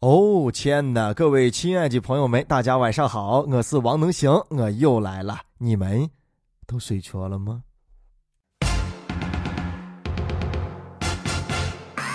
[0.00, 1.12] 哦天哪！
[1.12, 5.40] 各位亲爱的朋友们，大家晚上好，我是王能行，我又来了。
[5.58, 6.08] 你们
[6.68, 7.64] 都睡着了吗？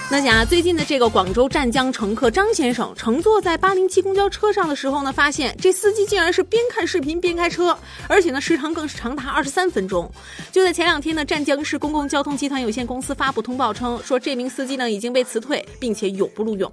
[0.10, 7.78] 那讲最近的这个广州湛江乘客张先生乘坐在八零七公交车上的时候呢，发现这司机竟然是边看视频边开车，
[8.08, 10.10] 而且呢时长更是长达二十三分钟。
[10.54, 16.72] 就在前两天呢，湛江市公共交通集团有限公司发布通报称，说这名司机呢已经被辞退，并且永不录用。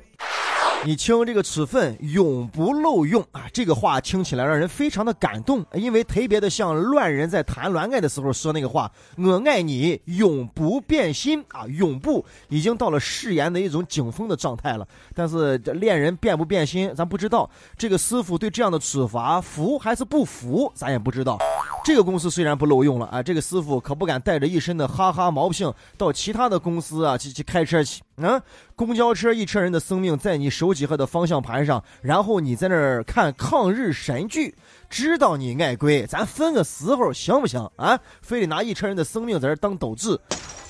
[0.82, 14.88] 你听这个处分永不漏用啊，这个话听起来让人非常的感动，因为特别的像乱人在谈恋爱的时候说那个话，我爱你永不变心啊，永不已经到了誓言的一种顶峰的状态了。
[15.14, 17.48] 但是这恋人变不变心，咱不知道。
[17.76, 21.38] 这个师傅对这样的处罚服还是不服，咱也不知道。
[21.82, 28.02] 这个公司虽然不漏用了啊，这个师傅可不敢带着一身的哈哈毛病到其他的公司啊去去开车去。
[28.16, 28.40] 嗯，
[28.76, 34.54] 公交车一车人的生命在你手机和的方向盘上，然后你在那儿看抗日神剧，
[34.90, 37.98] 知道你爱贵，咱分个时候行不行啊？
[38.20, 40.18] 非得拿一车人的生命在这当斗志。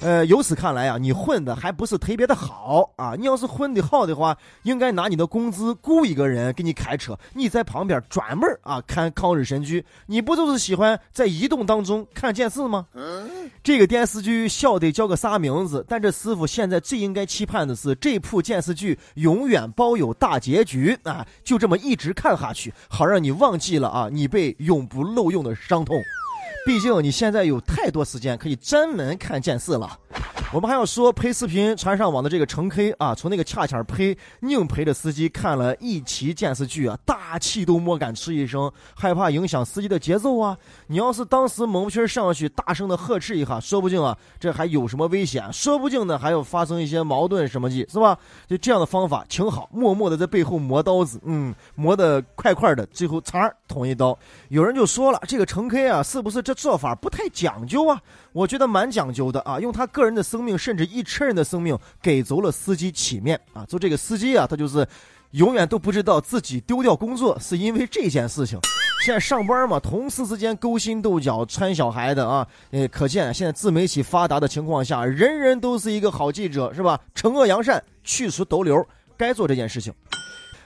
[0.03, 3.15] 呃，由此看来啊，你混的还不是特别的好啊！
[3.19, 9.85] 你要是混的好的话，应该拿你的工资雇一个人给你开车，你在旁边专门啊看抗日神剧。
[10.07, 12.87] 你不就是喜欢在移动当中看电视吗？
[13.63, 15.85] 这个电视剧晓得叫个啥名字？
[15.87, 21.27] 但这师傅现在最应该期盼的是，这部电视剧永远包有大结局啊！
[21.45, 25.97] 就这么一直看下去，好让你忘记了啊你被永不漏用的伤痛。
[26.67, 29.99] 毕竟你现在有太多时间可以专门看电视了。
[30.53, 40.59] 我们还要说，拍视频传上网的这个陈 K 啊，从那个恰恰拍硬陪着司机看了一期电视剧啊，大气都莫敢吃一声，害怕影响司机的节奏啊。
[40.89, 45.53] 你要是当时猛皮上去大声的呵斥一下，说不定啊，这还有什么危险？
[45.53, 48.19] 说不定呢，还要发生一些矛盾什么的，是吧？
[48.49, 54.19] 就这样的方法挺好，默默的在背后磨刀子，嗯，磨得快快的，最后嚓捅一刀。
[54.49, 58.03] 有人就说了，这个陈 K 啊，是不是这做法不太讲究啊？
[58.33, 63.65] 我觉得蛮讲究的啊，用他个人的生命，甚至一车人的生命，给足了司机体面啊。
[63.65, 64.87] 做这个司机啊，他就是
[65.33, 68.59] 永远都不知道自己丢掉工作是因为这件事情。
[69.03, 77.01] 现在上班嘛，同事之间勾心斗角、穿小孩的啊，呃，可见现在自媒体发达的情况下，人人都是一个好记者，是吧？
[77.15, 78.87] 惩恶扬善，去除毒瘤，
[79.17, 79.93] 该做这件事情。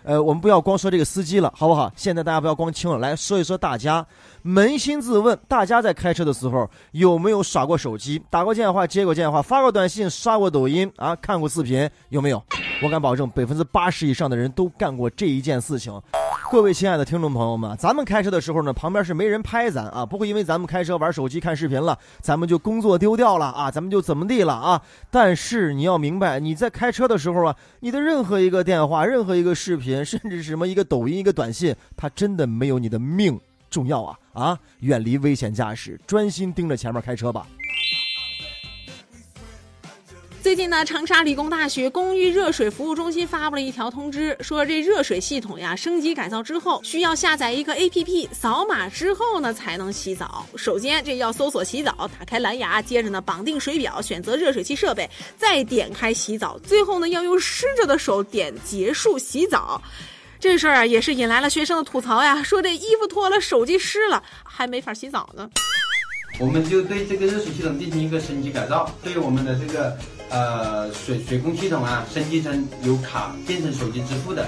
[0.04, 1.90] 呃，我们不要光说这个司机了，好不好？
[1.96, 4.06] 现在大家不要光听了，来说一说大家，
[4.44, 11.16] 扪心自问，大家在开车的时候有没有耍过手机、打过电话、接过电话、发过短信、刷过抖音啊？
[11.16, 12.42] 看过视频有没有？
[12.82, 15.92] 我敢保证，百分之八十以上的人都干过这一件事情。
[16.50, 24.80] 各位亲爱的听众朋友们，咱们开车的时候呢，旁边是没人拍咱啊，不会因为咱们开车玩手机看视频了，咱们就工作丢掉了啊，咱们就怎么地了啊？
[25.10, 34.58] 但是你要明白，你在开车的时候啊，你的任何一个电话、任何一个视频，甚至什么一个抖音、一个短信，它真的没有你的命重要啊啊！
[34.80, 37.46] 远离危险驾驶，专心盯着前面开车吧。
[40.44, 50.44] 最近呢，长沙理工大学公寓热水服务中心发布了一条通知，说这热水系统呀升级改造之后，需要下载一个 APP，扫码之后呢才能洗澡。
[50.54, 59.80] 首先这要搜索洗澡，打开蓝牙，接着呢绑定水表，选择热水器设备，再点开洗澡，最后呢要用湿着的手点结束洗澡。
[60.38, 65.48] 这事儿啊也是引来了学生的吐槽呀，说这衣服脱了，手机湿了，还没法洗澡呢。
[66.38, 69.96] 我们就对这个热水系统进行一个升级改造，对我们的这个。
[70.30, 74.44] 呃，水水控系统啊，升级成由卡变成手机支付的，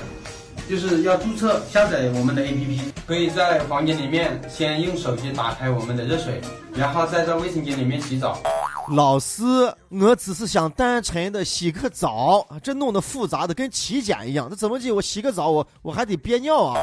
[0.69, 6.41] 就是要注册下载我们的 APP，可以在房间里面先用手机打开我们的热水，
[6.75, 8.41] 然后再在卫生间里面洗澡。
[8.89, 9.45] 老师，
[9.91, 14.91] 我只是想单纯的洗个澡，这弄得复杂的跟体检一样，这怎么的？
[14.91, 16.81] 我洗个澡，我我还得憋尿啊？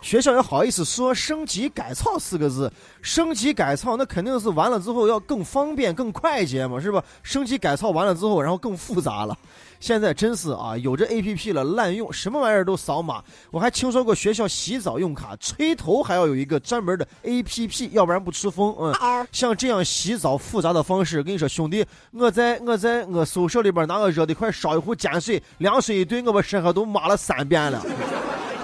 [0.00, 2.72] 学校也好意思说升级改造四个字，
[3.02, 7.02] 升级改造那肯定是完了之后要更方便、更快捷嘛，是吧？
[7.22, 9.36] 升级改造完了之后，然后更复杂了。
[9.78, 13.22] 现在真是啊，有这 A P P 了滥用，什么玩意儿都扫码。
[13.50, 18.74] 我还听说过学校洗澡用卡吹头还要有一个专门的 A P P，要不然不出风。
[18.78, 18.94] 嗯，
[19.32, 27.82] 像这样洗澡复杂的方式，跟你说兄弟，我在我在我宿舍里边拿个热的快烧一壶碱水，凉水一兑，我把身上都抹了三遍了。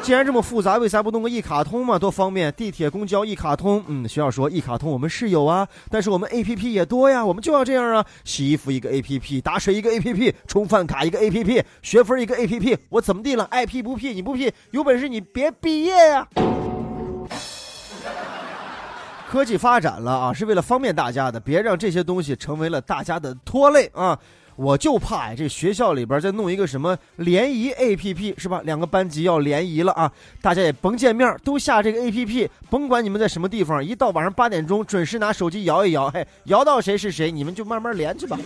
[0.03, 1.99] 既然这么复杂，为啥不弄个一卡通嘛？
[1.99, 2.53] 多方便！
[2.53, 3.83] 地铁、公交一卡通。
[3.89, 8.07] 嗯，学校说一卡通我们是有啊，但是我们 A P P 也多呀，我们就要这样啊！
[8.23, 13.43] 洗衣服一个 A P P，打水一个 A P P，充饭卡一个 A P P，学分一个 A P P，我怎么地了？
[13.51, 14.11] 爱 P 不 P？
[14.13, 16.29] 你不 P，有本事你别毕业呀！
[19.29, 24.17] 科技发展了啊，是为了方便大家的，别让这些东西成为了大家的拖累啊！
[24.57, 28.63] 我就怕呀这学校里边再弄一个什么联谊 APP 是吧？
[28.65, 30.11] 两个班级要联谊了啊，
[30.41, 38.39] 大家也甭见面，都下这个 APP，甭管你们在什么地方，一到晚上八点钟准时拿手机摇一摇，嘿，摇到谁是谁，你们就慢慢连去吧。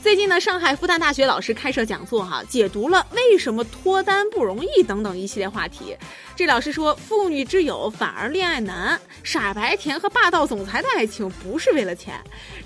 [0.00, 5.96] 最近呢，上海复旦大学老师开设讲座，哈，解读了为什么脱单不容易等等一系列话题。
[6.36, 12.14] 这老师说，妇女之友反而恋爱难，傻白甜和霸道总裁的爱情不是为了钱。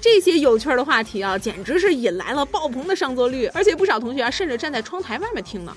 [0.01, 5.75] 这些有趣的话题啊，简直是引来了爆棚的上座率，而且不少同学啊，甚至站在窗台外面听呢。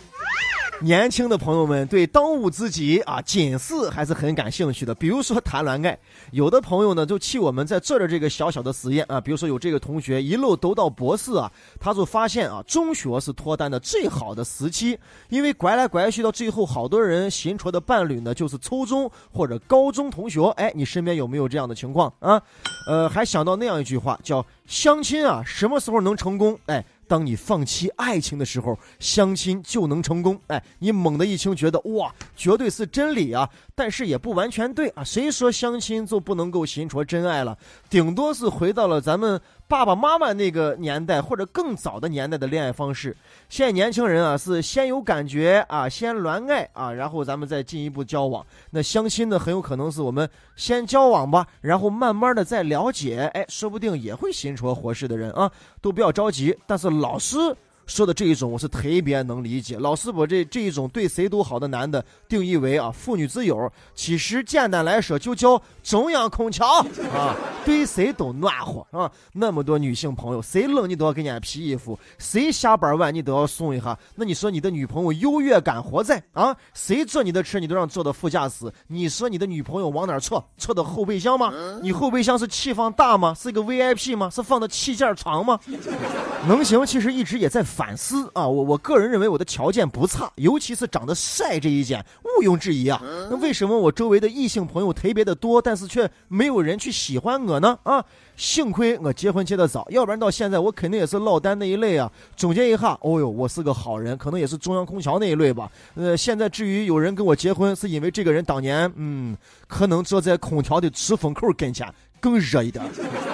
[0.81, 4.93] 年轻的朋友们对当务之急啊，仅是还是很感兴趣的。
[4.93, 5.97] 比如说谈恋爱，
[6.31, 9.19] 有的朋友呢就气我们在做着这个小小的实验啊。
[9.21, 11.49] 比如说有这个同学一路读到博士啊，
[11.79, 14.99] 他就发现啊，中学是脱单的最好的时期，
[15.29, 20.45] 因为拐来拐去到最后，好多人寻求的伴侣呢就是初中或者高中同学。
[20.57, 22.41] 哎，你身边有没有这样的情况啊？
[22.87, 26.59] 呃，还想到那样一句话叫相亲啊，什么时候能成功？
[26.65, 26.85] 哎。
[27.07, 30.39] 当你放弃爱情的时候，相亲就能成功。
[30.47, 33.49] 哎，你猛地一听，觉得哇，绝对是真理啊！
[33.73, 35.03] 但是也不完全对啊。
[35.03, 37.57] 谁说相亲就不能够寻求真爱了？
[37.89, 39.39] 顶多是回到了咱们。
[39.67, 43.17] 爸爸妈妈那个年代或者更早的年代的恋爱方式，
[43.49, 48.45] 现在年轻人啊是先有感觉啊，先恋爱啊，然后咱们再进一步交往。
[48.69, 55.51] 那相亲呢，很有可能是我们先交往吧，然后慢慢的再了解，哎，说不定也会寻出合适的人啊，
[55.81, 56.57] 都不要着急。
[56.67, 57.37] 但是老师。
[57.85, 59.77] 说的这一种我是特别能理解。
[59.77, 66.65] 老师把这这一种对谁都好的男的定义为啊妇女之友，其实简单来说就叫中央空调
[67.13, 69.11] 啊，对谁都暖和啊。
[69.33, 73.97] 那么多女性朋友，谁冷你都要给人家披衣服，谁下班晚你都要送一下。
[74.15, 76.55] 那你说你的女朋友优越感何在啊？
[76.73, 80.43] 谁坐你的车你都让坐到副驾驶，你说你的女朋友往哪坐？
[80.57, 81.53] 坐到后备箱吗？
[81.83, 83.35] 你后备箱是气放大吗？
[83.39, 84.29] 是一个 VIP 吗？
[84.31, 85.59] 是放的气垫床吗？
[86.47, 87.63] 能行，其实一直也在。
[87.75, 93.01] 反思啊，我我个人认为我的条件不差，尤其是长得帅这一点毋庸置疑啊。
[93.29, 97.77] 那为什么我周围的异性朋友特别的多，但是却没有人去喜欢我呢？
[97.83, 98.01] 啊，
[98.37, 102.09] 幸亏我结婚结得早，要不然到现在我肯定也是落单那一类啊。
[102.37, 105.69] 总结一下，哦呦，我是个好人，可能也是中央空调那一类吧。
[105.95, 109.35] 呃，现在至于有人跟我结婚，是因为这个人当年，嗯，
[109.67, 111.85] 可能坐在空调的出风口跟前。
[112.25, 112.83] 更热一点，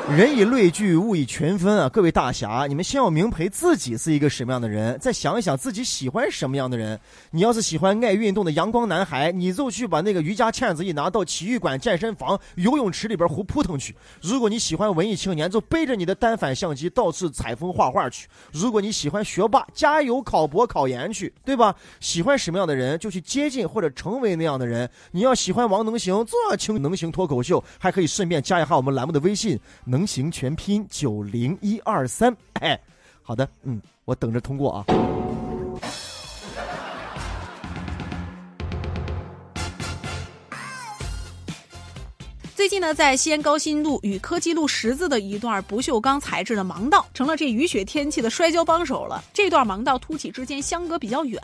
[0.10, 1.88] 人以类聚，物以群分啊！
[1.88, 7.00] 各位大侠，你们先要明白自己是一个什么样的人，再想一想自己喜欢什么样的人。
[7.30, 13.96] 你要是喜欢爱运动的阳光男孩，你就去把那个瑜伽垫子一拿到体育馆、健身房、游泳池里边胡扑腾去。
[14.22, 18.28] 如果你喜欢文艺青年，就背着你的单反相机到处采风画画去。
[18.52, 21.74] 如果你喜欢学霸，加油考博考研去，对吧？
[22.02, 24.90] 喜欢什么样的人，就去接近或者成为那样的人。
[25.12, 28.81] 你要喜欢王能行，做清能行脱口秀，还可以顺便加一下。
[28.82, 32.82] 我们栏目的微信能行全拼九零一二三，哎，
[33.22, 34.84] 好的，嗯，我等着通过啊。
[42.56, 49.24] 最近呢，在西安高新路与科技路十字的一段不锈钢材质的盲道，成了这雨雪天气的摔跤帮手了。
[49.32, 51.40] 这段盲道凸起之间相隔比较远，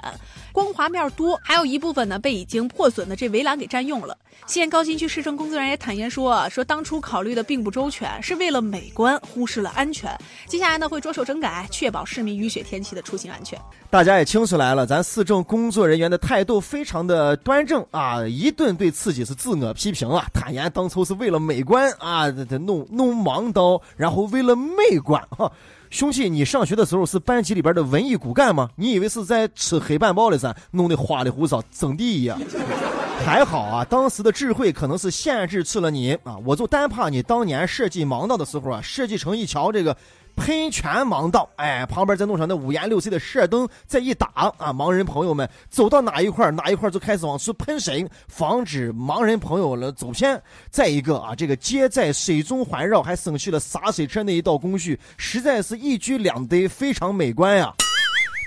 [0.51, 4.18] 光滑面多，还有一部分呢被已经破损的这围栏给占用了。
[4.45, 10.16] 西安高新区市政工作人员也坦言说，说当初考虑的并不周全，是为了美观忽视了安全。
[10.45, 13.60] 接下来呢会着手整改，确保市民雨雪天气的出行安全。
[13.89, 21.08] 大家也听出来了，咱市政工作人员的态度非常的端正啊，一顿对自己是自我批评啊，坦言当初。
[21.08, 25.50] 是为了美观啊，这这弄弄盲道，然后为了美观哈，
[25.89, 28.70] 兄弟，你上学的时候是班级里边的文艺骨干吗？
[28.75, 30.56] 你以为是在吃黑板报的噻？
[30.72, 32.38] 弄得花里胡哨，整地呀？
[33.25, 39.96] 还好啊，当时的智慧可能是限制住了你啊，我就单怕你当年设计盲道的时候啊，设计成一条这个。
[40.38, 44.27] 喷泉盲道，哎，旁边再弄上那五颜六色的射灯，再一打
[44.58, 50.41] 啊，盲人朋友们走到哪一块哪一块就开始往出喷水，防止盲人朋友了走偏。
[50.70, 57.74] 再一个啊，这个街在水中环绕，还省去了洒水车那一道工序，实在是一举两得，非常美观呀。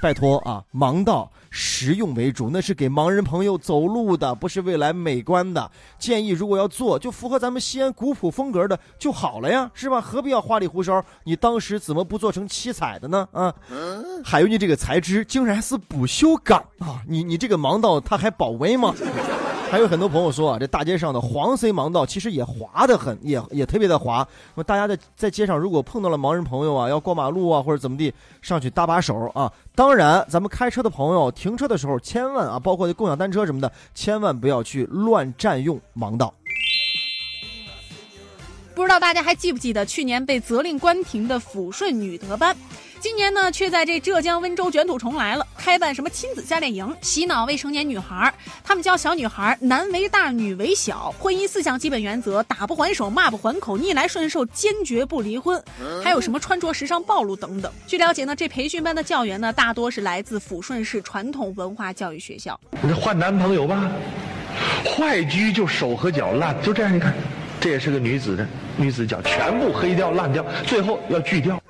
[0.00, 5.70] 拜托啊，盲道实用为主，那是给盲人朋友走路的，不是未来美观的。
[5.98, 10.00] 建议如果要做，就符合咱们西安古朴风格的就好了呀，是吧？
[10.00, 11.04] 何必要花里胡哨？
[11.24, 13.28] 你当时怎么不做成七彩的呢？
[13.32, 13.54] 啊，
[14.24, 17.02] 还有你这个材质竟然是不锈钢啊！
[17.06, 18.94] 你你这个盲道它还保温吗？
[19.70, 24.26] 还有很多朋友说啊，这大街上的黄色盲道其实也滑得很，也也特别的滑。
[24.56, 28.12] 那么大家在在街上如果碰到了盲人朋友啊，要过马路啊或者怎么地，
[28.42, 29.50] 上去搭把手啊。
[29.76, 36.34] 当然，咱们开车的朋友停车的时候，千万啊，包括共享单车什么的，千万不要去乱占用盲道。
[38.74, 42.56] 不知道大家还记不记得去年被责令关停的抚顺女德班？
[43.00, 48.32] 今年呢，却在这浙江温州卷土重来了，开办什么亲子夏令营，洗脑未成年女孩。
[48.62, 55.62] 他们教小女孩男为大，女为小，婚姻四项基本原则：打不还手，骂不还口，逆来顺受，坚决不离婚。
[56.04, 57.72] 还有什么穿着时尚暴露等等。
[57.86, 62.60] 据了解呢，这培训班的教员呢，大多是来自抚顺市传统文化教育学校。
[62.82, 63.90] 你换男朋友吧，
[64.84, 67.14] 坏居就手和脚烂，就这样，你看，
[67.60, 68.46] 这也是个女子的
[68.78, 71.60] 女子脚，全部黑掉烂掉，最后要锯掉。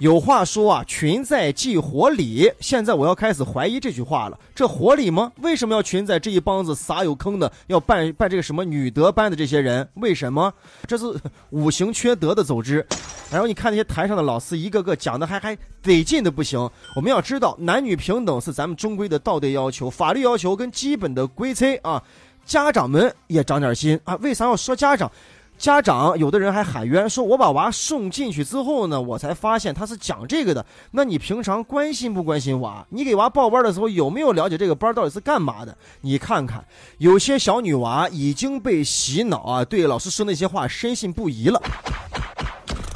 [0.00, 2.50] 有话说啊，群在即火里。
[2.58, 5.30] 现在我要开始怀疑这句话了，这合理吗？
[5.36, 9.88] 为什么要群在这一帮子撒有坑的，要办办这个什么女德班的这些人？
[9.94, 10.52] 为什么？
[10.88, 11.04] 这是
[11.50, 12.84] 五行缺德的走之。
[13.30, 16.58] 然后你看那些台上的老师，一个个讲的还还得劲的不行。
[16.96, 22.02] 我们要知道，男女平等是咱们中规的道德要求、法律要求跟基本的规则啊。
[22.44, 24.14] 家长们也长点心啊！
[24.16, 25.10] 为啥要说家长？
[25.58, 30.66] 家长有的人还喊冤，说我把娃送进去之后呢，我才发现他是讲这个的。
[30.90, 32.84] 那你平常关心不关心娃？
[32.88, 35.76] 你给娃报班的时候有没有了解这个班到底是干嘛的？
[36.00, 36.64] 你看看，
[36.98, 41.62] 有些小女娃已经被洗脑啊，对老师说那些话深信不疑了。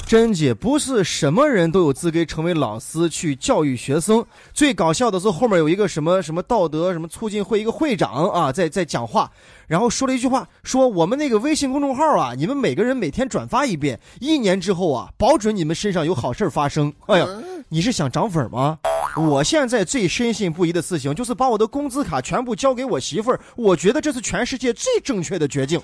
[0.07, 4.25] 真姐不是什么人都有资格成为老师去教育学生。
[4.53, 9.29] 最搞笑的是后面有一个什么什么道德什么促进会一个会长啊，在在讲话，
[9.67, 16.93] 然后说了一句话，说我们那个微信公众号啊，你们每个人每天转发一遍，一年之后啊，保准你们身上有好事发生。
[17.07, 17.27] 哎呀，
[17.67, 18.79] 你是想涨粉吗？
[19.17, 25.81] 我现在最深信不疑的事情就是把我的工资卡全部交给我媳妇儿，我觉得这是全世界最正确的决定。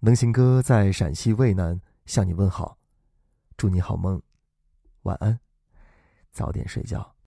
[0.00, 2.78] 能行哥在陕西渭南向你问好，
[3.56, 4.22] 祝你好梦，
[5.02, 5.40] 晚安，
[6.30, 7.17] 早点睡觉。